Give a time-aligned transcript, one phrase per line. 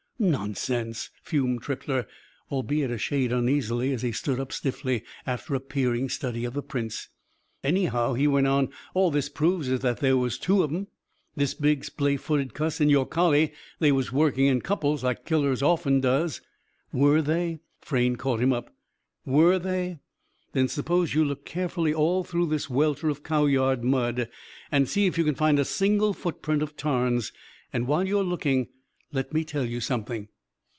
[0.23, 2.05] "Nonsense!" fumed Trippler,
[2.51, 6.61] albeit a shade uneasily, as he stood up stiffly after a peering study of the
[6.61, 7.09] prints.
[7.63, 10.89] "Anyhow," he went on, "all it proves is that there was two of 'em.
[11.35, 13.51] This big splay footed cuss and your collie.
[13.79, 16.39] They was working in couples, like killers often does."
[16.93, 18.71] "Were they?" Frayne caught him up.
[19.25, 19.97] "Were they?
[20.51, 24.29] Then suppose you look carefully all through this welter of cow yard mud;
[24.71, 27.31] and see if you can find a single footprint of Tarn's.
[27.73, 28.67] And while you're looking,
[29.13, 30.29] let me tell you something."